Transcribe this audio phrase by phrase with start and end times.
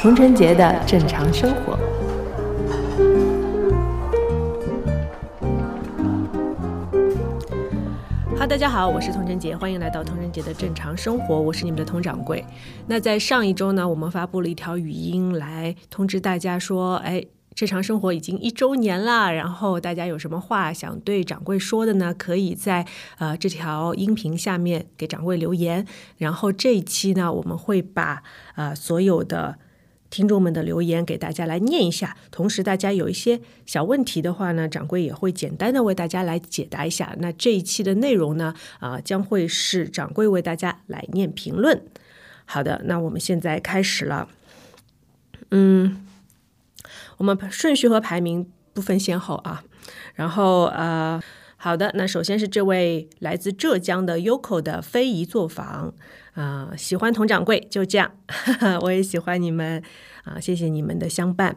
[0.00, 1.78] 童晨杰的正常生活。
[8.36, 12.44] 哈，大家好，我是童晨杰，欢迎来到童晨杰的正常生活，我是你们的童掌柜。
[12.88, 17.24] 那在上一周呢，我们发布了一条语音来通知大家说，哎。
[17.60, 22.14] 日常生活已经一周年了，然后大家有什么话想对掌柜说的呢？
[22.16, 22.86] 可以在
[23.18, 25.84] 呃这条音频下面给掌柜留言。
[26.18, 28.22] 然后这一期呢，我们会把
[28.54, 29.58] 呃所有的
[30.08, 32.16] 听众们的留言给大家来念一下。
[32.30, 37.16] 同时，大家有一些小问题的话呢，掌柜也会简单的为大家来解答一下。
[37.18, 41.82] 那这一期的内容呢，啊将会是掌柜为大家来念评论。
[42.44, 44.28] 好的，那我们现在开始了。
[45.50, 46.04] 嗯。
[47.18, 49.62] 我们顺序和排名不分先后啊，
[50.14, 51.20] 然后呃，
[51.56, 55.92] 好的，那首先是这位来自浙江的 Yoko 的非遗作坊
[56.34, 58.12] 啊，喜欢佟掌柜，就这样，
[58.82, 59.82] 我也喜欢你们
[60.24, 61.56] 啊，谢谢你们的相伴。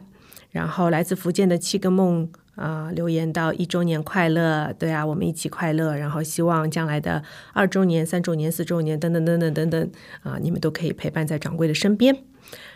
[0.50, 5.96] 然后来自福建的七个梦啊，留言到一周年快乐，对啊，我们一起快乐。
[5.96, 7.22] 然后希望将来的
[7.54, 9.90] 二周年、三周年、四周年等等等等等等
[10.22, 12.24] 啊，你们都可以陪伴在掌柜的身边。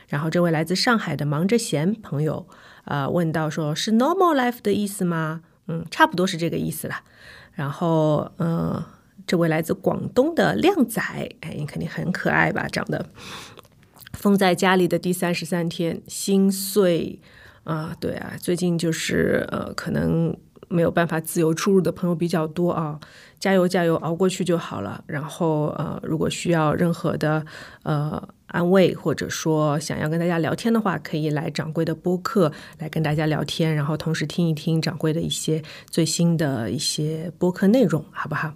[0.08, 2.46] 然后这位来自上海的忙着闲朋友。
[2.86, 5.40] 啊，问到说是 normal life 的意思吗？
[5.66, 6.94] 嗯，差不多是这个意思了。
[7.52, 8.80] 然后，嗯，
[9.26, 11.02] 这位来自广东的靓仔，
[11.40, 12.68] 哎，你肯定很可爱吧？
[12.68, 13.06] 长得
[14.12, 17.20] 封在家里的第三十三天，心碎
[17.64, 17.92] 啊！
[17.98, 20.36] 对啊，最近就是呃，可能
[20.68, 23.00] 没有办法自由出入的朋友比较多啊。
[23.40, 25.02] 加油加油，熬过去就好了。
[25.08, 27.44] 然后，呃，如果需要任何的
[27.82, 28.28] 呃。
[28.46, 38.54] 安慰，或者说想要跟大家聊天的话，可以来掌柜的播客来跟大家聊天，然后同时听一听掌柜的一些最新的一些播客内容，好不好？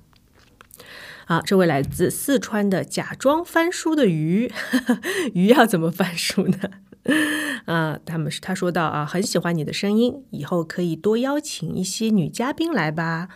[1.27, 4.53] 好，这位来自四川的假装翻书的鱼，
[5.35, 6.59] 鱼要怎么翻书呢？
[7.67, 13.29] 啊，他们是他说到啊，很喜欢你的声音，以后可以多邀请一些女嘉宾来吧？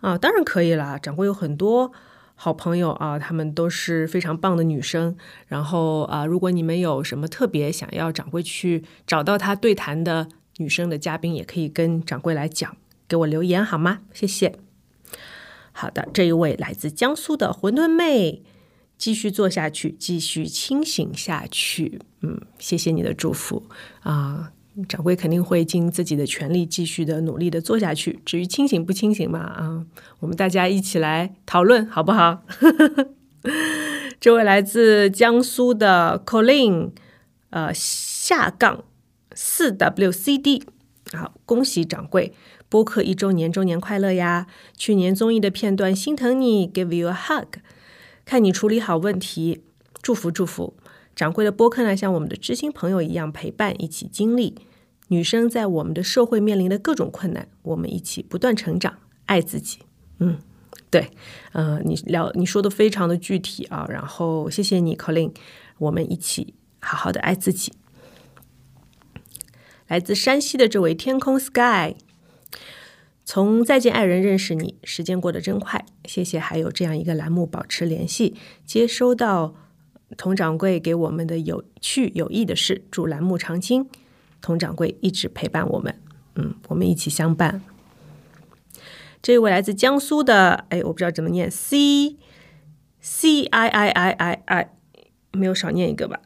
[0.00, 1.92] 啊，当然可以了，掌柜有很多。
[2.44, 5.16] 好朋友啊，她们都是非常棒的女生。
[5.46, 10.26] 然后啊，如果你们有什么特别想要掌柜去找到她对谈的
[10.56, 12.76] 女生的嘉宾，也可以跟掌柜来讲，
[13.06, 14.00] 给我留言好吗？
[14.12, 14.58] 谢谢。
[15.70, 18.42] 好的，这一位来自江苏的馄饨妹，
[18.98, 22.00] 继续做下去，继续清醒下去。
[22.22, 23.68] 嗯，谢谢你的祝福
[24.00, 24.50] 啊。
[24.88, 28.20] 掌柜肯定会尽自己的全力，继续的努力的做下去。
[28.24, 29.84] 至于清醒不清醒嘛，啊，
[30.20, 32.42] 我们大家一起来讨论，好不好？
[34.18, 36.90] 这位来自江苏的 Colin，
[37.50, 38.84] 呃，下杠
[39.34, 40.62] 四 WCD，
[41.12, 42.32] 好，恭喜掌柜
[42.68, 44.46] 播客一周年，周年快乐呀！
[44.76, 47.58] 去年综艺的片段心疼你，Give you a hug，
[48.24, 49.62] 看你处理好问题，
[50.00, 50.74] 祝福祝福。
[51.14, 54.54] 掌柜的播客呢，像我们的知心朋友一样陪伴，一起经历
[55.08, 59.80] 女生在我们的社会面临的各种困难，我们一起不断成长，爱自己。
[60.18, 60.38] 嗯，
[60.88, 61.10] 对，
[61.52, 65.32] 嗯，你聊你说的非常的具体啊，然后谢谢你，Colin，
[65.78, 67.72] 我们一起好好的爱自己。
[69.86, 71.96] 来自山西的这位天空 Sky，
[73.26, 78.34] 从再见爱人认识你，时间过得真快，谢谢还有这样一个栏目保持联系，
[78.64, 79.54] 接收到。
[80.16, 83.88] 佟掌柜给我们的有趣有益的事，祝栏目长青。
[84.40, 85.94] 佟掌柜一直陪伴我们，
[86.34, 87.62] 嗯，我们一起相伴。
[89.22, 92.16] 这位来自江苏的，哎，我不知道怎么念，C
[93.00, 94.70] C I I I I I，
[95.30, 96.20] 没有少念一个吧？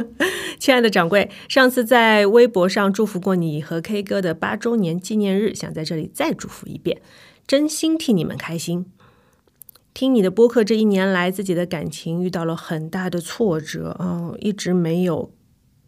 [0.58, 7.02] 亲爱的掌柜，上次在微博上祝福过你和 K 歌的八周年纪念日，想在这里再祝福一遍，
[7.46, 8.86] 真心替你们开心。
[10.00, 15.30] 听你的播客这一年来，自己的感情遇到了很大的挫折啊，一直没有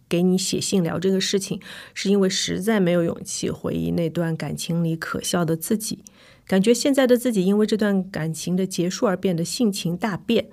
[0.07, 1.59] 给你写信聊这个事情，
[1.95, 6.05] 是因为实在没有勇气回忆那段感情里可笑的自己。
[6.47, 10.51] 感觉现在的自己因为这段感情的结束而变得性情大变，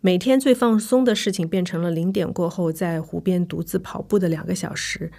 [0.00, 5.12] 每天最放松的事情变成了零点过后在湖边独自跑步的两个小时。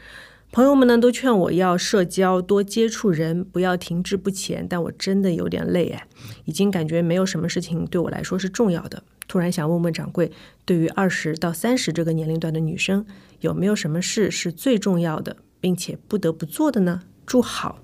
[0.51, 4.68] 朋友们呢都劝我要社交，多接触人，不要停滞不前。
[4.68, 6.07] 但我真的有点累哎，
[6.46, 9.04] 已经感觉没有什么事情对我来说是重要的。
[9.28, 10.31] 突然想问问掌柜，
[10.66, 13.06] 对于二十到三十这个年龄段的女生，
[13.42, 17.04] 有没有什么事是最重要的，并且不得不做的呢？
[17.28, 17.80] 祝好。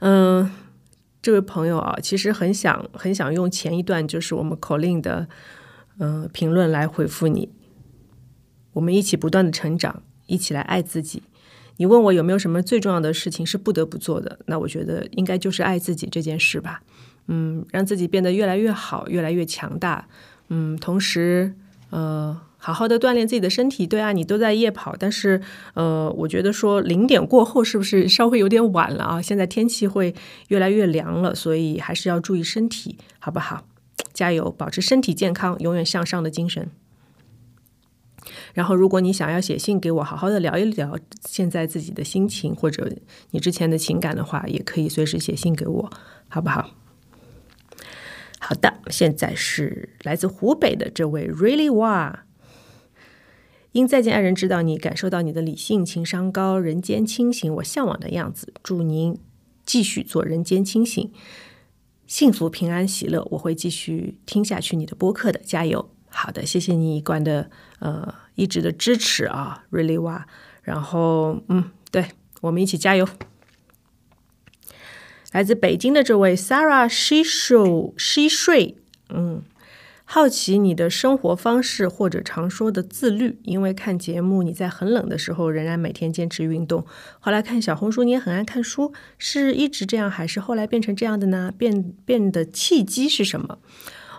[0.00, 0.50] 嗯，
[1.22, 5.28] 这位朋友啊，其实很想很想用前一段就是我们口令的
[5.98, 7.48] 嗯评论来回复你。
[8.74, 10.02] 我们一起不断的成长。
[10.30, 11.22] 一起来爱自己。
[11.76, 14.38] 你问我有没有什么最重要的事情是不得不做的？
[14.46, 16.82] 那我觉得应该就是爱自己这件事吧。
[17.26, 20.06] 嗯，让自己变得越来越好，越来越强大。
[20.48, 21.54] 嗯，同时，
[21.90, 23.86] 呃，好好的锻炼自己的身体。
[23.86, 25.40] 对啊，你都在夜跑，但是，
[25.74, 29.22] 呃，我觉得说零点过后是不是稍微有点晚了啊？
[29.22, 30.14] 现在天气会
[30.48, 33.64] 越来越凉了，所以还是要注意身体，好不好？
[34.12, 36.68] 加油，保持身体健康，永远向上的精神。
[38.54, 42.90] 然后，如果你想要写信给我，好好的聊一聊现在自己的心情，或者
[43.30, 45.92] 你之前的情感的话，也可以随时写信给我，
[46.28, 46.70] 好不好？
[48.38, 52.24] 好的，现在是来自湖北的这位 Really 哇，
[53.72, 58.52] 因再见爱人知道你感受到你的理性情商高，人间清醒，我向往的样子。
[58.62, 59.18] 祝您
[59.64, 61.12] 继续做人间清醒，
[62.06, 63.24] 幸福平安喜乐。
[63.32, 65.90] 我会继续听下去你的播客的，加油！
[66.08, 70.26] 好的，谢谢你一贯的呃一直的支持啊，Really 哇。
[70.62, 72.06] 然后嗯，对
[72.40, 73.06] 我们一起加油。
[75.32, 78.76] 来自北京的这位 Sarah She Show She 睡，
[79.08, 79.42] 嗯，
[80.04, 86.84] 好奇你的生活方式或者常说的自律，因为看节目你在很冷的时候仍然每天坚持运动，
[87.20, 91.52] 后来看小红书你也很爱看书，是一直这样还是后来变成这样的呢？
[91.56, 93.58] 变变的契机是什么？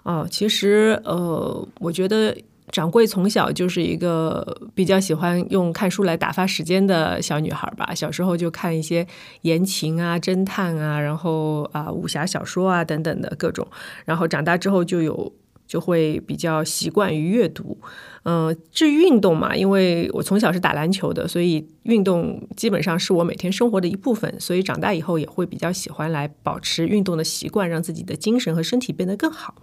[0.03, 2.35] 哦，其实呃，我觉得。
[2.71, 7.93] 掌柜从小就是一个比较喜欢用看书来打发时间的小女孩吧。
[7.93, 9.05] 小时候就看一些
[9.41, 13.67] 言情啊、侦探啊，然后啊武侠小说啊等等的各种。
[14.05, 15.33] 然后长大之后就有
[15.67, 17.77] 就会比较习惯于阅读。
[18.23, 24.33] 嗯，至于运动嘛，因为我从小是打篮球的，所以运动基本上是我每天生活的一部分。
[24.39, 29.55] 所以长大以后也会比较喜欢来保持运动的习惯，让自己的精神和身体变得更好。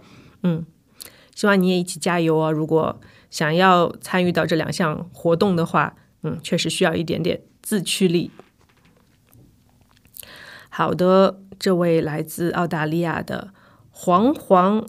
[0.43, 0.65] 嗯。
[1.39, 2.51] 希望你也一起加油啊！
[2.51, 2.99] 如果
[3.29, 8.29] 想要参与到这两项活动的话，嗯，确实需要一点点自驱力。
[10.67, 13.53] 好的，这位来自澳大利亚的
[13.89, 14.85] 黄黄，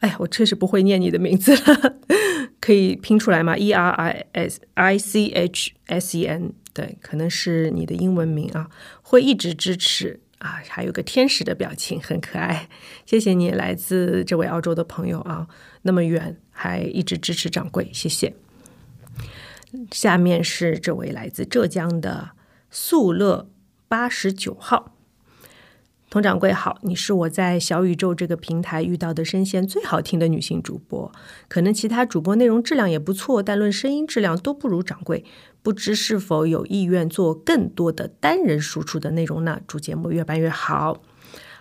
[0.00, 1.96] 哎，我确实不会念你的名字了，
[2.60, 8.68] 可以拼出来吗？E R I S I C H S E N，对，可能是你的英文名啊，
[9.00, 10.20] 会一直支持。
[10.42, 12.68] 啊，还有个天使的表情，很可爱。
[13.06, 15.46] 谢谢你，来自这位澳洲的朋友啊，
[15.82, 18.34] 那么远还一直支持掌柜，谢谢。
[19.92, 22.30] 下面是这位来自浙江的
[22.70, 23.48] 素乐
[23.86, 24.91] 八十九号，
[26.12, 31.10] 佟掌柜好，你是我在小宇宙这个平台遇到的声线最好听的女性主播，
[31.48, 35.24] 可能其他主播内容质量也不错，但论声音质量都不如掌柜。
[35.62, 39.58] 不知是否有意愿做更多的单人输出的内容呢？
[39.66, 41.00] 祝节目越办越好。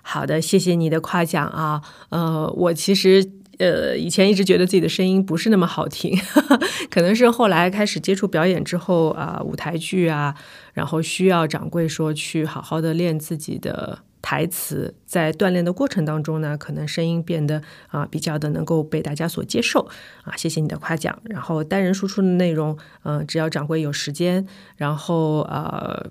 [0.01, 1.81] 好的，谢谢你的夸奖啊。
[2.09, 3.25] 呃，我其实
[3.57, 6.13] 呃以前一直觉得自己的声音不是那么好听，
[6.91, 10.35] 可能是后来开始接触表演之后啊，舞台剧啊，
[10.73, 13.99] 然后需要掌柜说去好好的练自己的。
[14.21, 19.89] 台词在锻炼的过程当中呢，可能声音变得啊比较的能够被大家所接受
[20.23, 21.19] 啊，谢谢你的夸奖。
[21.23, 24.47] 然后单人输出的内容，嗯，只要掌柜有时间，
[24.77, 26.07] 然后呃，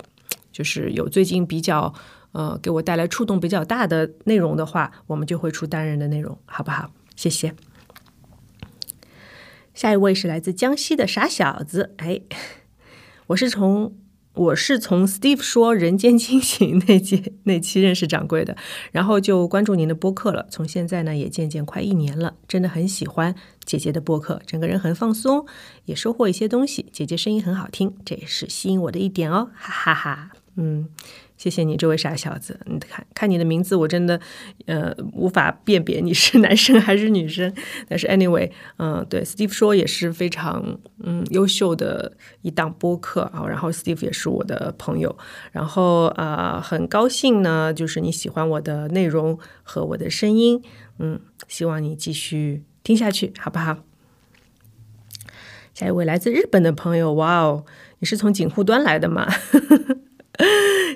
[0.50, 1.94] 就是有最近比较
[2.32, 6.90] 呃给我带来触动比较大的内容的话，我们就会出单人的内容，好不好？
[7.14, 7.54] 谢谢。
[9.72, 12.20] 下一位是来自江西的傻小子，哎，
[13.28, 13.94] 我是从。
[14.40, 18.56] 我是从 Steve 说《人间清醒》那期那期认识掌柜的，
[18.90, 20.46] 然后就关注您的播客了。
[20.48, 23.34] 从现在呢，也渐渐快一年了，真的很喜欢
[23.66, 25.44] 姐姐的播客，整个人很放松，
[25.84, 26.86] 也收获一些东西。
[26.90, 30.30] 姐姐声音很好听，这也是吸引我的一点哦，哈哈哈。
[30.56, 30.88] 嗯。
[31.40, 32.60] 谢谢你，这位傻小子。
[32.66, 34.20] 你看看你的名字，我真的
[34.66, 37.50] 呃无法辨别你是男生还是女生。
[37.88, 43.46] 但是 anyway，嗯，对，Steve 说也是非常嗯优秀的一档播客啊。
[43.48, 45.16] 然后 Steve 也是我的朋友。
[45.50, 50.62] 然后啊，很高兴呢，就是你喜欢我的内容和我的声音。
[50.98, 51.18] 嗯，
[51.48, 53.78] 希望你继续听下去，好不好？
[55.72, 57.64] 下一位来自日本的朋友，哇哦，
[58.00, 59.26] 你是从景户端来的吗？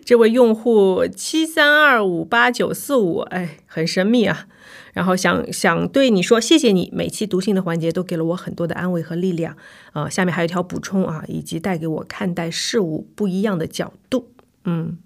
[0.04, 4.46] 这位用户七三二五八九四五，哎，很神秘啊。
[4.92, 9.56] 然后想想对你说，谢谢你，每期读信的环节都给了我很多的安慰和力量
[9.92, 10.08] 啊。
[10.08, 14.28] 下面还有一条补充啊，以及带给我看待事物不一样的角度。
[14.64, 14.99] 嗯，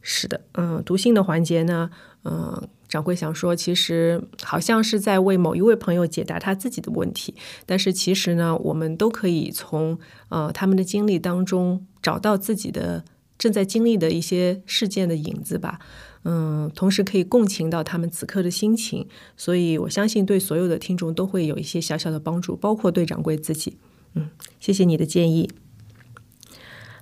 [0.00, 1.90] 是的，嗯，读信的环节呢，
[2.24, 7.34] 嗯，掌柜想说，其实好像是在为某一位朋友解答他自己的问题，
[7.64, 9.98] 但是其实呢，我们都可以从
[10.30, 13.04] 呃他们的经历当中找到自己的。
[13.42, 15.80] 正在经历的一些事件的影子吧，
[16.22, 23.78] 嗯，同时可以共情到他们此刻的心情，所以我相信对所有的听众都会有一些小小的帮助，包括对掌柜自己。
[24.14, 24.30] 嗯，
[24.60, 25.50] 谢谢你的建议。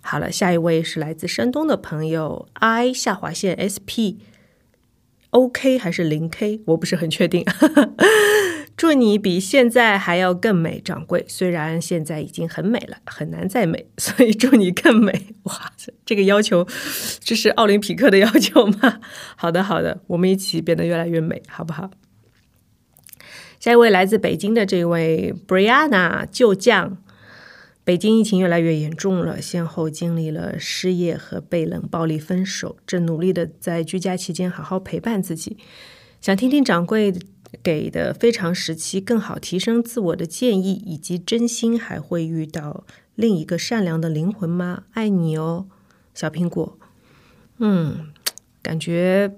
[0.00, 6.62] 好了，下一位是来自山东的朋友 i 下划线 sp，OK 还是零 K？
[6.68, 7.44] 我不是很确定。
[8.80, 11.22] 祝你比现在还要更美，掌柜。
[11.28, 15.26] 虽然现在已经很美了，很难再美， 所以祝你更美。
[15.44, 16.66] 哇塞，这个要求，
[17.18, 19.00] 这是奥林匹克的要求吗？
[19.36, 21.90] 好的，好的，我们一起变得越来越美，好不好？
[23.60, 26.96] 下一位来自北京的这位 Brianna 旧将。
[27.84, 35.58] 北京疫情越来越严重了，先后经历了失业和被冷暴力分手，正努力的在居家期间好好陪伴自己。
[36.22, 37.14] 想听听掌柜
[37.62, 44.84] 给的非常时期更好提升自我的建议，以及真心还会遇到另一个善良的灵魂吗？
[44.92, 45.66] 爱你哦，
[46.14, 46.78] 小苹果。
[47.58, 48.12] 嗯，
[48.62, 49.36] 感觉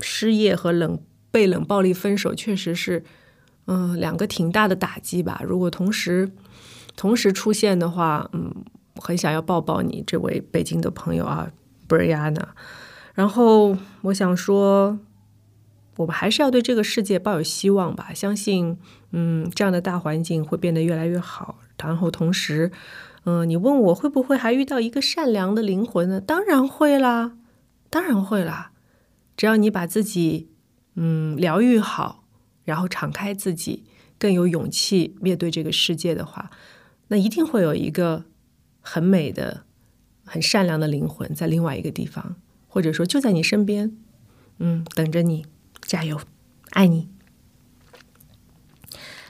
[0.00, 1.00] 失业和冷
[1.30, 3.04] 被冷暴力分手确实是，
[3.66, 5.40] 嗯，两个挺大的打击吧。
[5.44, 6.32] 如果同时。
[6.96, 8.52] 同时出现的话，嗯，
[8.96, 11.50] 很想要抱抱你这位北京的朋友啊
[11.88, 12.42] ，Brianna。
[13.14, 14.98] 然后我想说，
[16.00, 18.78] 我们还是要对这个世界抱有希望吧，相信，
[19.12, 21.58] 嗯，这样的大环境会变得越来越好。
[21.76, 22.72] 然后同时，
[23.24, 26.18] 嗯，你问我会不会还遇到一个善良的灵魂呢？
[26.18, 27.36] 当然会啦，
[27.90, 28.72] 当然会啦。
[29.36, 30.48] 只要你把自己，
[30.94, 32.24] 嗯，疗愈好，
[32.64, 33.84] 然后敞开自己，
[34.18, 36.50] 更有勇气面对这个世界的话。
[37.08, 38.24] 那一定会有一个
[38.80, 39.64] 很美的、
[40.24, 42.36] 很善良的灵魂在另外一个地方，
[42.68, 43.94] 或者说就在你身边，
[44.58, 45.44] 嗯，等着你，
[45.82, 46.20] 加油，
[46.70, 47.08] 爱你。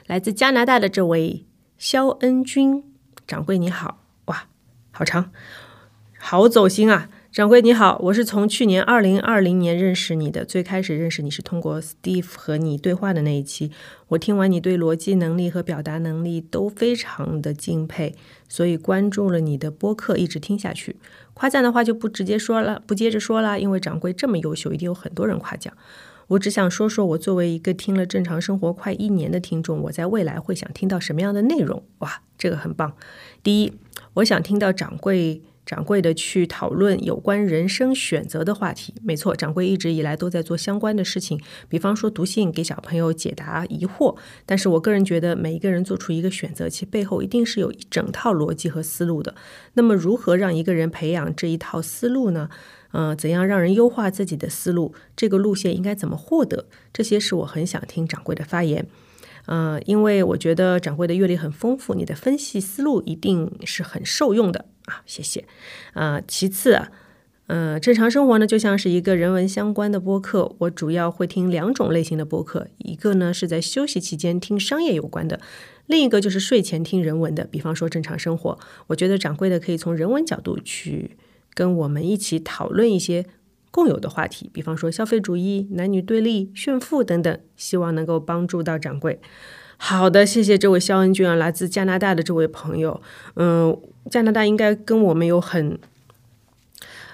[0.07, 1.45] 来自加拿大的这位
[1.77, 2.83] 肖恩君
[3.25, 4.47] 掌柜，你好，哇，
[4.91, 5.31] 好长，
[6.19, 7.09] 好走心啊。
[7.31, 10.43] 掌柜你好，我是从去年二零二零年认识你的。
[10.43, 13.71] 最开始认识你是通过 Steve 和你对话的那一期，
[14.09, 18.17] 我听完你对逻辑能力和表达能力都非常的敬佩，
[18.49, 20.97] 所以关注了你的播客，一直听下去。
[21.33, 25.73] 夸赞的话就不直接说了，不接着说了，因为掌柜这么优秀，一定有很多人夸奖。
[26.31, 31.83] 我只想说说我作为一个听了正常生活快一年的听众，我在未来会想听到什么样的内容？
[31.99, 32.95] 哇，这个很棒。
[33.43, 33.73] 第一，
[34.15, 35.41] 我想听到掌柜。
[35.63, 44.17] 掌柜的去讨论有关人生选择的话题，没错，掌柜一直以来都在做相关的事情，比方说读信给小朋友解答疑惑。
[44.45, 49.35] 但是我个人觉得，每一个人做出一个选择，其背后一定是有一整套逻辑和思路的。
[49.73, 52.49] 那么，如何让一个人培养这一套思路呢？
[52.91, 54.93] 呃，怎样让人优化自己的思路？
[55.15, 56.65] 这个路线应该怎么获得？
[56.91, 58.87] 这些是我很想听掌柜的发言。
[59.47, 64.65] 嗯，因为我觉得掌柜的阅历很丰富，你的分析思路一定是很受用的。
[64.85, 65.45] 啊，谢谢。
[65.93, 66.91] 啊，其次啊，
[67.47, 75.39] 嗯，正常生活呢就像是一个人文相关的播客，我主要会听两种类型的播客，一个呢是在休息期间听商业有关的，
[75.87, 78.59] 另一个就是睡前听人文的，比方说正常生活。
[78.87, 81.17] 我觉得掌柜的可以从人文角度去
[81.53, 83.25] 跟我们一起讨论一些
[83.69, 89.19] 共有的话题，比方说消费主义、男女对立、炫富等等，希望能够帮助到掌柜。
[89.77, 93.01] 好的，谢谢这位肖恩俊啊，来自加拿大的这位朋友。
[93.35, 93.75] 嗯，
[94.09, 95.79] 加拿大应该跟我们有很，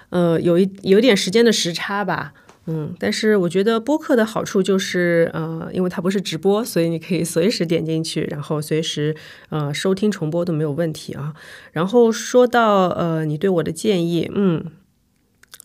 [0.10, 2.34] 呃，有一有点时间的时差吧。
[2.68, 9.16] 嗯，但是我觉得播客的好处就是，呃，因为它不是直播，所以你可以随时点进去，然后随时
[9.50, 11.34] 呃收听重播都没有问题啊。
[11.72, 14.66] 然后说到呃，你对我的建议，嗯，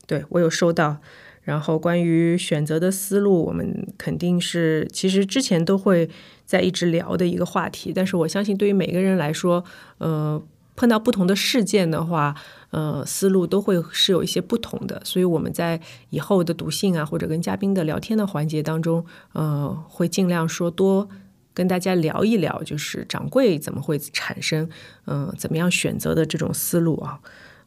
[0.06, 0.99] 对我有收到。
[1.42, 6.09] 然后关于选择的思路，我们肯定是其实之前都会。
[6.44, 9.64] 在一直聊的一个话题，但是我相信对于每个人来说，
[9.97, 10.42] 呃，
[10.82, 12.34] 碰到不同的事件的话，
[12.70, 15.00] 呃，思路都会是有一些不同的。
[15.04, 21.08] 所以我们在以后的读信啊，或者跟嘉宾的聊天的环节当中，呃，会尽量说多
[21.54, 24.68] 跟大家聊一聊，就是掌柜怎么会产生，
[25.06, 27.20] 嗯，怎么样选择的这种思路啊，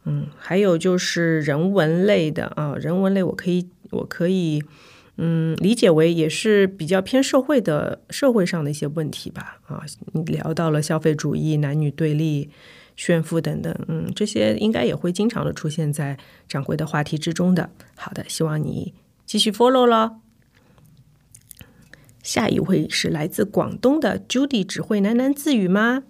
[0.04, 4.62] 嗯，还有就是人文类的啊，人文类我可以，我可以。
[5.18, 9.58] 嗯，理解为也是比较偏社会的社会上的一些问题吧。
[9.66, 9.82] 啊，
[10.12, 12.50] 你聊到了消费主义、男女对立、
[12.96, 17.70] 炫富等等，嗯，这些应该也会经常的出现在掌柜的话题之中的。
[17.94, 20.20] 好的，希望你继续 follow 咯。
[22.22, 26.02] 下一位是来自广东的 Judy，只会喃喃自语吗？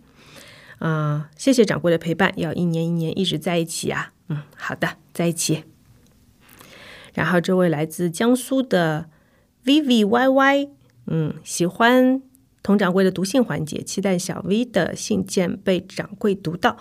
[0.79, 4.13] 啊，谢谢掌柜的陪伴，要一年一年一直在一起啊。
[4.29, 5.65] 嗯，好的，在一起。
[7.15, 9.09] 然后这位来自江苏的
[9.65, 10.71] Vivi YY，
[11.07, 12.23] 嗯，喜欢
[12.67, 16.77] 佟掌柜的读信环节，期待小 V 的信件被掌柜读到。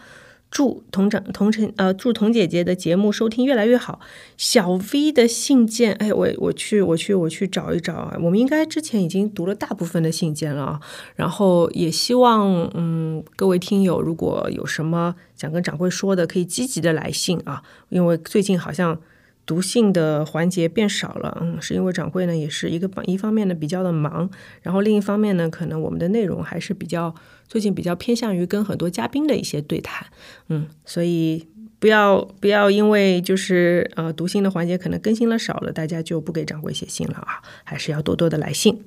[0.49, 3.99] 祝童长童晨呃，祝童姐姐的节目收听越来越好。
[4.35, 8.17] 小 V 的信件，哎，我我去我去我去找一找啊。
[8.19, 10.79] 我们应该之前已经读了大部分的信件了啊。
[11.15, 17.61] 然后也希望嗯，各位听友如果有什么想跟掌柜说的，可以积极的来信啊。
[17.89, 18.99] 因为最近好像。
[19.45, 24.27] 读信的环节变少了，嗯，是因为掌柜呢也是一个一方面呢比较的忙，
[24.63, 27.13] 然后另一方面呢，可能我们的内容还是比较
[27.47, 30.07] 最近比较偏向于跟很多嘉宾的一些对谈，
[30.49, 31.47] 嗯，所以
[31.77, 38.83] 不要不要因为就是呃读信的环节可能更新了少了，大家就不给掌柜写信了啊，还是要多多的来信。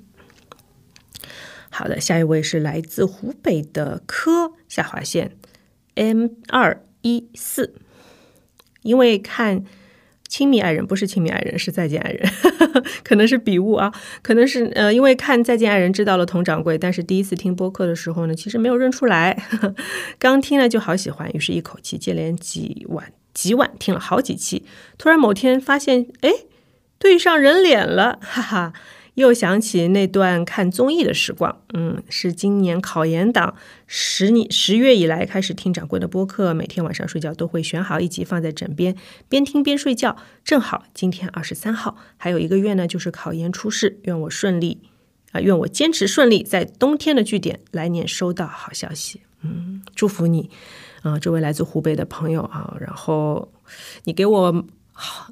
[1.71, 5.37] 好的，下一位是来自湖北的科下划线
[5.95, 7.75] M 二一四，
[8.83, 9.65] 因为看。
[10.28, 12.30] 亲密爱人不是亲密爱人，是再见爱人，
[13.02, 13.92] 可能是笔误啊，
[14.23, 19.42] 可能是呃，因为看再见爱人知道了佟掌柜，但是第一次听播客的时候呢，其实没有认出来，
[20.20, 24.64] 刚听了就好喜欢，于是一口气接连几晚几晚听了好几期，
[24.99, 26.30] 突然某天发现，哎，
[26.99, 28.73] 对上人脸了，哈哈。
[29.19, 33.57] 又想起那段看综艺的时光，嗯，是今年考研党
[33.89, 38.95] 十年十月以来开始听掌柜的播客，每天晚上睡觉都会选好一集放在枕边，
[39.29, 40.17] 边听边睡觉。
[40.45, 44.83] 正好今天二十三号，还有一个月呢，就是考研初试，愿我顺利
[45.33, 49.23] 啊，愿我坚持顺利，在冬天的据点来年收到好消息。
[49.43, 50.49] 嗯，祝福你
[51.03, 53.51] 啊，这位来自湖北的朋友啊，然后
[54.05, 54.65] 你给我。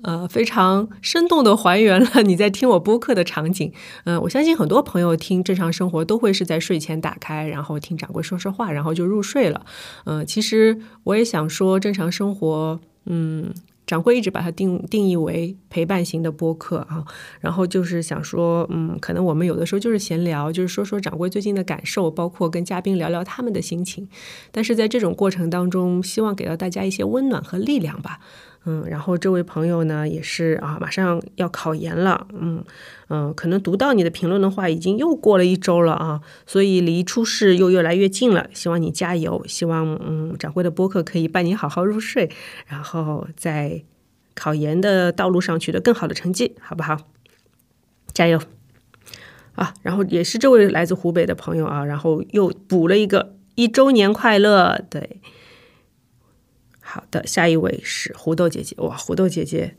[0.03, 3.73] 呃，非常生动的还原了你在听我播客的场景。
[4.05, 9.67] 嗯，我相信很多朋友听正常生活都会是在睡前打开，然后听掌柜说说话，然后就入睡了。
[10.05, 13.53] 嗯，其实我也想说正常生活，嗯，
[13.87, 17.05] 掌柜一直把它定定义为陪伴型的播客啊。
[17.41, 24.09] 然后就是想说，嗯，可能我们有的时候就是闲聊，就是说说掌柜最近的感受，包括跟嘉宾聊聊他们的心情。
[24.53, 28.21] 但是在这种过程当中，希望给到大家一些温暖和力量吧。
[28.67, 32.65] 嗯，然后这位朋友呢，也是啊，马上要考研了，嗯
[33.09, 42.29] 嗯，可能读到你的评论的话，已经又过了一周了啊，所以离初试又越来越近了，希望你加油，希望嗯掌柜的播客可以伴你好好入睡，
[42.67, 43.85] 然后在
[44.35, 46.99] 考研的道路上取得更好的成绩，好不好？
[48.13, 48.41] 加油
[49.55, 49.75] 啊！
[49.83, 55.21] 然后也是这位来自湖北的朋友啊，然后又补了一个一周年快乐，对。
[56.97, 58.75] 好的，下一位是胡豆姐姐。
[58.79, 59.75] 哇，胡豆姐姐，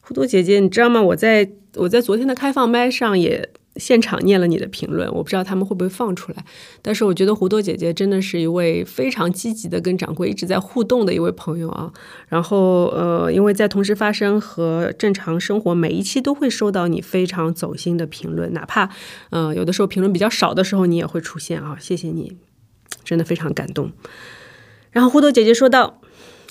[0.00, 1.00] 胡豆姐姐，你知道吗？
[1.00, 6.44] 我在我在昨天的开放麦上也现场念了你的评论，我不知道他们会不会放出来。
[6.82, 11.92] 但是我觉得胡豆姐姐真的是一位非常积极的跟掌柜一直在互动的一位朋友啊。
[12.26, 18.90] 然后呃，因为在同时发生和正常生活每一期都会收到你非常走心的评论，哪怕
[19.30, 21.76] 呃有的时候评论比较少的时候，你也会出现啊。
[21.78, 22.36] 谢谢你，
[23.04, 23.92] 真的非常感动。
[24.90, 26.00] 然后胡豆姐姐说道。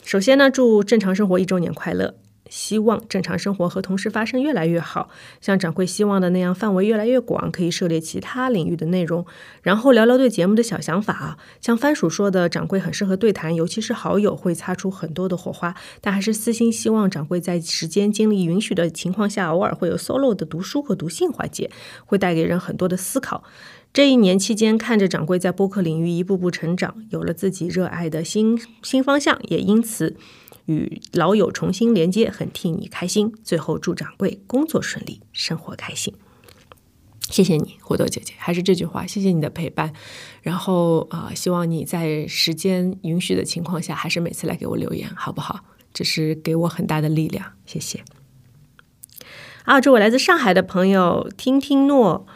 [0.08, 2.16] 首先呢，祝正常生活一周年快乐！
[2.50, 5.10] 希望正常生活和同事发生越来越好，
[5.42, 9.26] 像掌柜希望的那样，范围越来越广，可以涉猎其他领域的内容。
[9.64, 15.76] 然后聊聊对节目的小想法啊，像番薯说的，掌柜很适合对谈，尤其是好友会擦出很多的火花。
[16.00, 21.70] 但还是私心希望掌柜在时间精力允许的情况下，偶尔会有 solo 的读书和读信环节，
[22.06, 23.44] 会带给人很多的思考。
[23.98, 30.16] 这一年期间，看着掌柜在播客领域一步步成长，有了自己热爱的新新方向，也因此
[30.68, 33.34] 与老友重新连接，很替你开心。
[33.44, 36.14] 最后祝掌柜工作顺利，生活开心。
[37.22, 39.92] 谢谢你，胡豆姐姐，还是这句话，谢谢你的陪伴。
[40.44, 45.62] 然后啊，希望你在时间允许的情况下，还是每次来给我留言，好不好？
[45.92, 48.04] 这是给我很大的力量，谢谢。
[49.64, 52.28] 啊，这位来自上海的朋友，听听诺。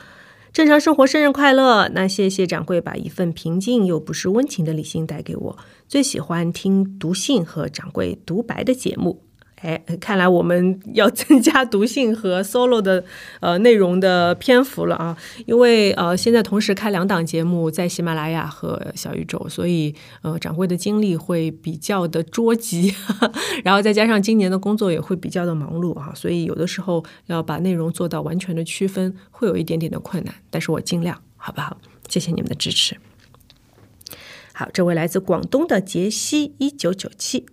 [0.54, 1.88] 正常生活，生日快乐！
[1.94, 5.58] 那谢谢掌柜把一份平静又不失温情的理性带给我。
[5.88, 9.24] 最喜欢听读信和掌柜独白的节目。
[9.62, 13.04] 哎，看来我们要增加读信和 solo 的
[13.40, 15.16] 呃内容的篇幅了啊！
[15.46, 19.94] 因为呃现在同时开两档节目，在喜马拉雅和小宇宙，所以
[20.24, 22.92] 呃掌柜的精力会比较的捉急，
[23.64, 31.78] 然后再加上今年的工作也会比较的忙碌啊，所以有的时候要把内容做到完全的区分，会有一点点的困难，但是我尽量，好不好？
[32.10, 32.98] 谢谢你们的支持。
[34.54, 37.46] 好，这位来自广东的杰西一九九七。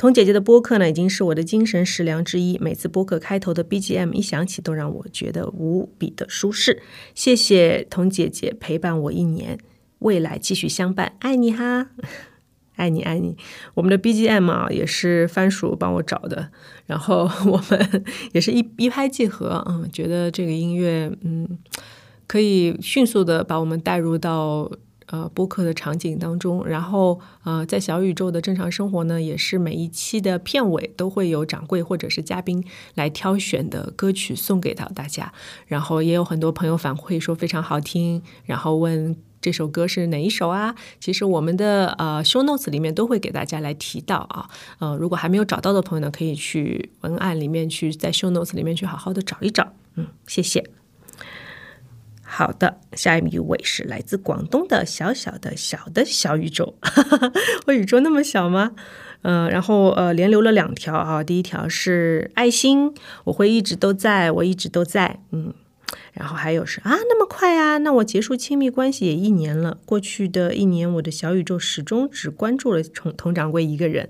[0.00, 2.56] 童姐姐的播客呢，已经是我的精神食粮之一。
[2.56, 6.82] 每次播客开头的 BGM 一响起，都让我觉得无比的舒适。
[7.14, 9.58] 谢谢童姐姐陪伴我一年，
[9.98, 11.90] 未来继续相伴，爱你哈，
[12.76, 13.36] 爱你爱你。
[13.74, 16.50] 我们的 BGM 啊，也是番薯帮我找的，
[16.86, 21.46] 然后 我们也是一一拍即合，嗯，觉得这个音乐，嗯，
[22.26, 24.72] 可以迅速的把我们带入到。
[25.10, 35.32] 呃播客的场景当中，然后呃在小宇宙的正常生活呢，也是每一期的片尾都会有掌柜或者是嘉宾来挑选的歌曲送给到大家，
[35.66, 39.16] 然后也有很多朋友反馈说非常好听，然后问。
[39.42, 40.74] 这首歌是哪一首啊？
[41.00, 44.50] 其实我们的呃 show notes 里面都会给大家来提到啊。
[44.80, 49.72] 呃，如果还没有找到的朋友呢，可以去文案里面去，在 show notes 里面去好好的找一找。
[49.94, 50.79] 嗯，谢谢。
[52.30, 56.76] 好的，下一位是来自广东的小小的小的小宇宙。
[57.66, 58.70] 我宇宙那么小吗？
[59.22, 61.24] 嗯，然后呃连留了两条啊。
[61.24, 65.18] 第一条是爱心，我会一直都在，我一直都在。
[65.32, 65.52] 嗯。
[66.12, 67.78] 然后还有是啊，那么快啊？
[67.78, 69.78] 那我结束亲密关系也一年了。
[69.84, 74.08] 过去的一年，我的小宇宙始终只关注了佟佟掌柜一个人，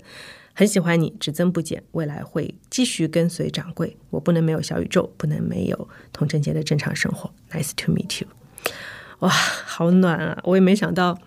[0.53, 3.97] 很喜欢你，只增不减，未来会继续跟随掌柜。
[4.09, 7.31] 我不能没有小宇宙，不能没有童贞节的正常生活。
[7.51, 8.27] Nice to meet you。
[9.19, 10.39] 哇，好暖啊！
[10.43, 11.17] 我也没想到，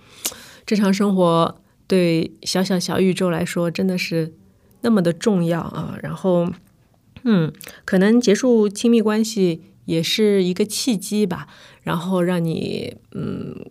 [0.66, 4.34] 正常生活对小小小宇宙来说真的是
[4.80, 5.98] 那么的重要啊。
[6.02, 6.50] 然后，
[7.22, 7.52] 嗯，
[7.84, 9.62] 可能结束亲密关系。
[9.86, 11.46] 也是一个契机吧，
[11.82, 13.66] 然后让你嗯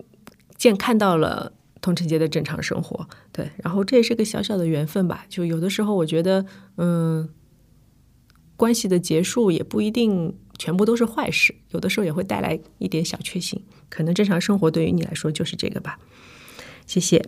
[0.55, 5.25] 见看到了同城节的正常生活，对，然后这也是个小小的缘分吧。
[5.27, 6.45] 就有的时候我觉得，
[6.77, 7.27] 嗯，
[8.55, 13.61] 关系的结束也不一定全部都是坏事，有的时候也会带来一点小确幸。
[13.89, 15.99] 可能正常生活对于你来说就是这个吧。
[16.87, 17.23] 谢谢。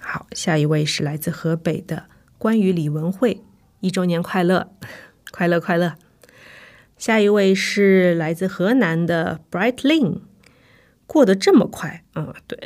[0.00, 2.06] 好，下一位是来自河北的
[2.38, 3.42] 关于李文慧，
[3.80, 4.72] 一周年快乐，
[5.30, 5.96] 快乐快乐。
[6.96, 10.22] 下一位是来自河南的 Brightling
[11.12, 12.56] 过得这么快，嗯，对，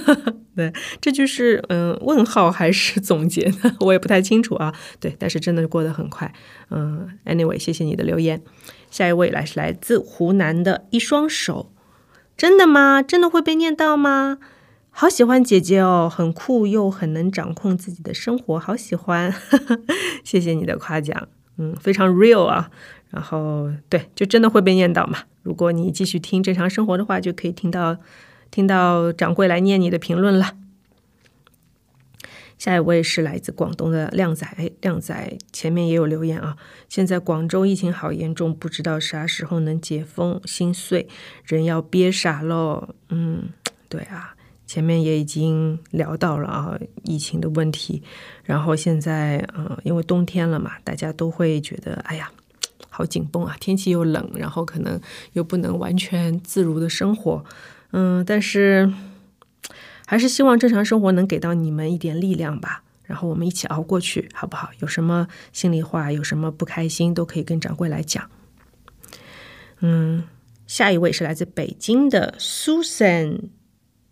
[0.56, 3.76] 对，这就是嗯问号还是总结呢？
[3.84, 4.74] 我也不太清楚啊。
[4.98, 6.32] 对，但是真的过得很快，
[6.70, 8.40] 嗯，Anyway，谢谢你的留言。
[8.90, 11.70] 下一位来是来自湖南的一双手，
[12.38, 13.02] 真的吗？
[13.02, 14.38] 真的会被念到吗？
[14.88, 19.30] 好喜欢姐姐哦，很酷又很能掌控自己的生活，好喜欢，
[20.24, 22.70] 谢谢你的夸奖，嗯，非常 real 啊。
[23.10, 25.24] 然后，对，就真的会被念叨嘛？
[25.42, 27.96] 如果你继续听正常生活的话，就可以听到
[28.50, 30.56] 听到掌柜来念你的评论了。
[32.56, 34.46] 下一位是来自广东的靓仔，
[34.82, 36.56] 靓仔前面也有留言啊。
[36.88, 41.08] 现在广州疫情好严重，不知道啥时候能解封，心碎，
[41.44, 42.94] 人要憋傻喽。
[43.08, 43.48] 嗯，
[43.88, 44.34] 对啊，
[44.66, 48.02] 前面也已经聊到了啊，疫情的问题。
[48.44, 52.30] 然后现在，嗯，因为冬天了嘛，大家都会觉得，哎呀。
[52.90, 53.56] 好紧绷啊！
[53.58, 55.00] 天气又冷，然后可能
[55.32, 57.44] 又不能完全自如的生活，
[57.92, 58.92] 嗯，但是
[60.06, 62.82] 还是希望正常生活能给到你们一点力量吧。
[63.04, 64.70] 然后我们一起熬过去，好不好？
[64.78, 68.30] 有什么心里话，有什么不开心，都可以跟掌柜来讲。
[69.80, 70.24] 嗯，
[70.66, 73.48] 下一位是来自北京的 Susan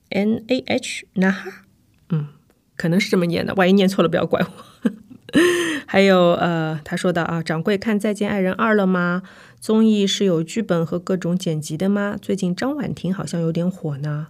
[0.09, 1.65] N A H 那哈，
[2.09, 2.29] 嗯，
[2.77, 4.91] 可能是这么念的，万一念错了，不要怪我。
[5.87, 9.23] 还有呃，他说的啊，掌柜看《再见爱人二》了吗？
[9.61, 12.17] 综艺是有剧本和各种剪辑的吗？
[12.21, 14.29] 最近张婉婷好像有点火呢。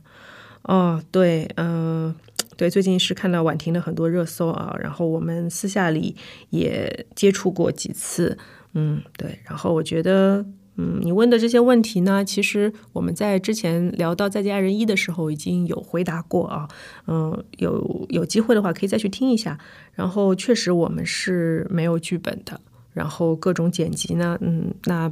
[0.63, 2.15] 哦，对，嗯，
[2.57, 6.17] 对，最近是看到婉婷的很多热搜啊，然后我们私下里
[6.51, 8.37] 也接触过几次，
[8.75, 10.45] 嗯，对，然后我觉得。
[10.81, 16.69] 嗯，你问的这些问题呢，其实我们在之前聊到《再见爱人一》的时候已经有回答过啊。
[17.09, 19.59] 嗯，有有机会的话可以再去听一下。
[19.95, 22.61] 然后确实我们是没有剧本的，
[22.93, 25.11] 然后各种剪辑呢，嗯，那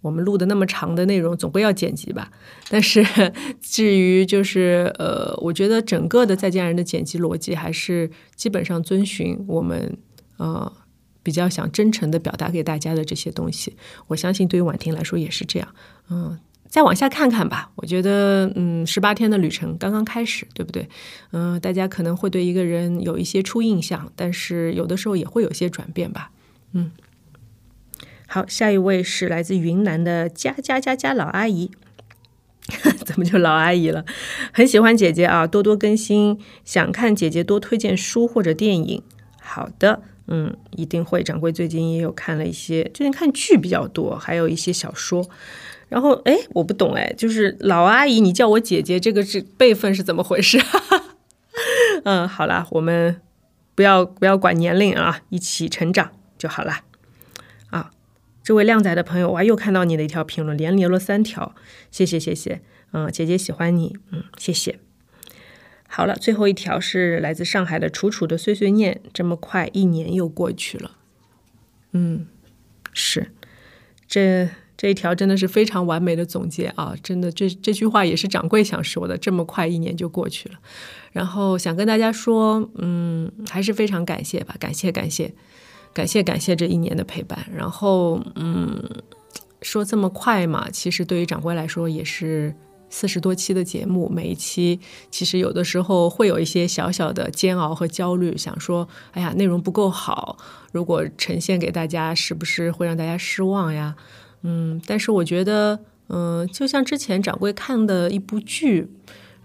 [0.00, 2.32] 我们录的那么长的内容总归要剪辑吧。
[2.68, 3.06] 但是
[3.60, 9.96] 至于就是呃，我觉得整个的《再见爱人》的剪辑逻辑还是基本上遵循我们
[10.38, 10.72] 呃。
[11.22, 13.76] 比较想真诚的表达给大家的这些东西，
[14.08, 15.74] 我相信对于婉婷来说也是这样。
[16.10, 17.70] 嗯，再往下看看吧。
[17.76, 20.88] 我觉得，嗯，十八天的旅程刚刚开始，对不对？
[21.30, 26.30] 嗯，大家可能会对一个人有一些初印象，但是有的时候也会有些转变吧。
[26.72, 26.90] 嗯，
[28.26, 31.70] 好，下一位是来自云南的佳佳佳佳老阿姨，
[33.04, 34.04] 怎么就老阿姨了？
[34.52, 39.02] 很喜欢姐姐啊，多多更新，想看姐姐多推荐书或者电影。
[39.40, 40.02] 好的。
[40.26, 41.22] 嗯，一定会。
[41.22, 45.28] 掌柜最近也有看了一些，最近看剧比较多，还有一些小说。
[45.88, 50.58] 然后，哎，我不懂，哎，就是老阿姨，你叫我姐姐，这个是辈分是怎么回事？
[52.04, 53.20] 嗯，好了，我们
[53.74, 56.80] 不要不要管年龄啊，一起成长就好了。
[57.70, 57.90] 啊，
[58.42, 61.54] 这位靓仔的朋友，我又看到你的一条评论，连留了三条，
[61.90, 62.62] 谢谢谢谢。
[62.92, 64.81] 嗯，姐姐喜欢你，嗯，谢谢。
[65.94, 69.02] 好了，最后一条是来自上海的楚楚的碎碎念。
[69.12, 70.92] 这么快，一年又过去了。
[71.92, 72.26] 嗯，
[72.94, 73.30] 是，
[74.08, 76.94] 这这一条真的是非常完美的总结啊！
[77.02, 79.18] 真的，这这句话也是掌柜想说的。
[79.18, 80.58] 这么快一年就过去了，
[81.12, 85.34] 然后想跟大家说，嗯，还是非常感谢吧，感谢感谢
[85.92, 87.46] 感谢感谢这一年的陪伴。
[87.54, 88.82] 然后，嗯，
[89.60, 92.54] 说这么快嘛，其实对于掌柜来说也是
[92.92, 94.78] 四十多期的节目，每一期
[95.10, 100.36] 其实有的时候会有一些小小的煎熬和焦虑，想说，哎呀，内容不够好，
[100.72, 103.96] 如果呈现给大家，是不是会让大家失望呀？
[104.42, 108.86] 嗯，但是我觉得，嗯，就像之前掌柜看的一部剧，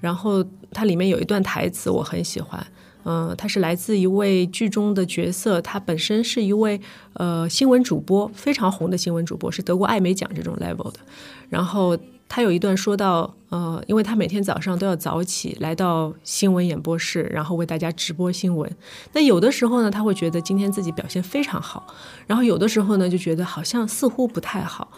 [0.02, 2.68] 然后它里面有一段台词我很喜欢，
[3.06, 6.82] 嗯，它是来自一位剧中的角色，他本身是一位
[7.14, 11.00] 呃新闻主播，非常红的新闻主播，是得过艾美奖这种 level 的。
[11.48, 11.98] 然后
[12.30, 18.70] 他有一段说到，呃，因为他每天早上都要早起来到新闻演播室，然后为大家直播新闻。
[19.14, 21.88] 那有的时候呢，他会觉得今天自己表现非常好。
[22.26, 24.90] 然后有的时候呢，就觉得好像似乎不太好，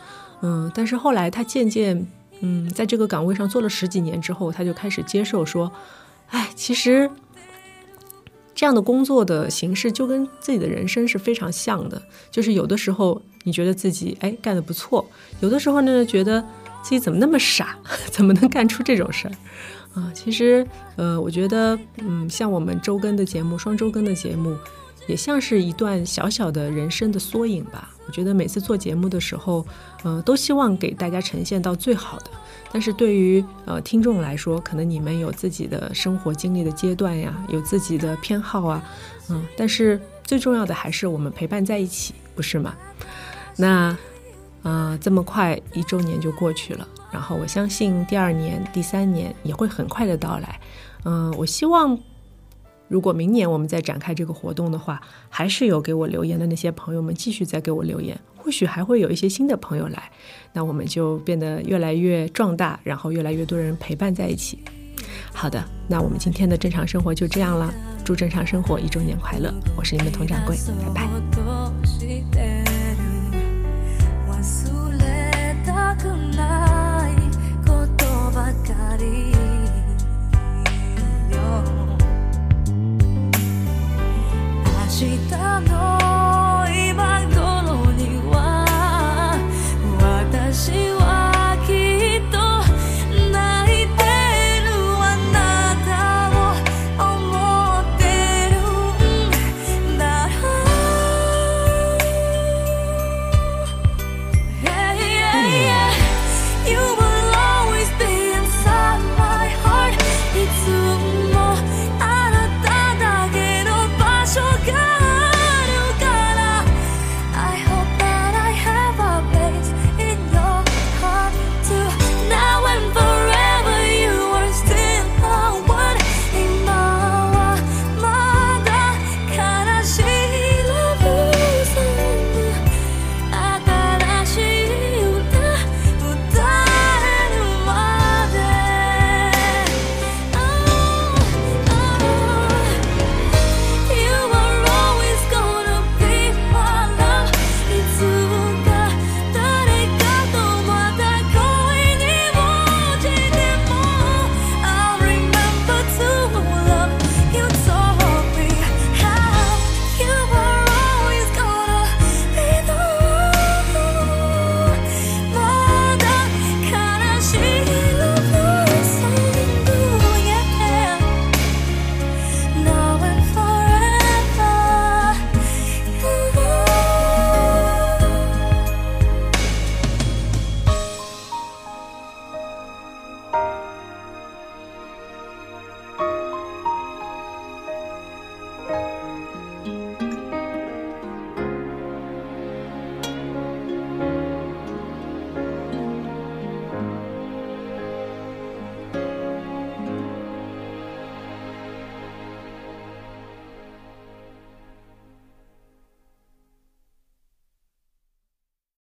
[0.42, 2.08] 嗯，但是后来他渐渐，
[2.42, 5.72] 嗯，在这个岗位上做了十几年之后，他就开始接受说，
[6.30, 7.10] 哎，其实
[8.56, 15.06] 这样的工作的形式就跟自己的人生是非常像的，就是有的时候你觉得自己哎干得不错，
[15.39, 16.44] 有的时候呢觉得
[16.89, 17.78] 自己怎么那么傻，
[18.10, 19.34] 怎么能干出这种事儿
[19.93, 20.12] 啊？
[20.12, 24.58] 其实，呃，我觉得，嗯，像我们周更的节目，双周更的节目。
[25.06, 27.89] 也像是一段小小的人生的缩影吧。
[28.08, 29.63] 我觉得每次做节目的时候，
[30.04, 32.25] 嗯，都希望给大家呈现到最好的。
[32.71, 38.84] 但是对于呃听众来说，可能你们有自己的生活经历的阶段呀，有自己的偏好啊，
[39.30, 42.75] 嗯，但是最重要的还是我们陪伴在一起，不是吗？
[43.58, 43.95] 那
[44.63, 50.60] 啊，这么快一周年就过去了，然后我相信第二年、第三年也会很快的到来。
[51.06, 51.98] 嗯，我希望。
[52.89, 60.12] 如果明年我们再展开这个活动的话，还是有给我留言的那些朋友们继续再给我留言，或许还会有一些新的朋友来，
[60.54, 64.58] 那我们就变得越来越壮大，然后越来越多人陪伴在一起。
[65.32, 67.72] 好的，那我们今天的正常生活就这样了，
[68.04, 69.54] 祝正常生活一周年快乐！
[69.78, 70.58] 我是你们佟掌柜，
[70.95, 72.59] 拜拜。
[85.62, 88.65] の今頃には
[89.99, 90.98] 私は